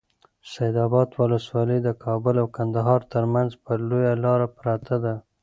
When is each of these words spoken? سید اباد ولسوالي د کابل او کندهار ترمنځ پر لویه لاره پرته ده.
سید 0.51 0.75
اباد 0.85 1.09
ولسوالي 1.19 1.77
د 1.83 1.89
کابل 2.03 2.35
او 2.41 2.47
کندهار 2.57 3.01
ترمنځ 3.13 3.49
پر 3.63 3.77
لویه 3.89 4.13
لاره 4.23 4.47
پرته 4.57 4.95
ده. 5.03 5.13